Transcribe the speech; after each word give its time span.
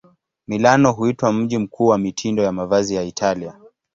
Milano 0.47 0.91
huitwa 0.91 1.33
mji 1.33 1.57
mkuu 1.57 1.85
wa 1.87 1.97
mitindo 1.97 2.43
ya 2.43 2.51
mavazi 2.51 2.95
ya 2.95 3.03
Italia. 3.03 3.55